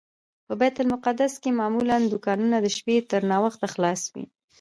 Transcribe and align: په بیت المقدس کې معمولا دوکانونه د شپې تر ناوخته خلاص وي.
په 0.47 0.53
بیت 0.59 0.75
المقدس 0.83 1.33
کې 1.43 1.57
معمولا 1.59 1.97
دوکانونه 2.11 2.57
د 2.61 2.67
شپې 2.77 2.95
تر 3.11 3.21
ناوخته 3.31 3.67
خلاص 3.73 4.01
وي. 4.13 4.25